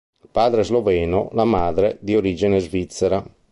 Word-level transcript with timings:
Il 0.23 0.29
padre 0.31 0.61
è 0.61 0.63
sloveno, 0.63 1.29
la 1.33 1.43
madre 1.43 1.97
di 2.01 2.15
origine 2.15 2.59
svizzera. 2.59 3.23